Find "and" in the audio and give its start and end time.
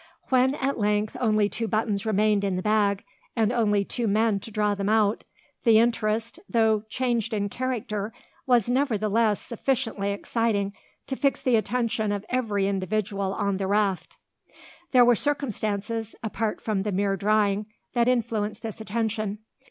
3.35-3.51